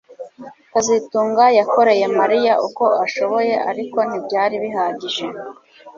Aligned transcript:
kazitunga 0.71 1.43
yakoreye 1.59 2.05
Mariya 2.19 2.53
uko 2.67 2.85
ashoboye 3.05 3.53
ariko 3.69 3.97
ntibyari 4.07 4.55
bihagije 4.63 5.25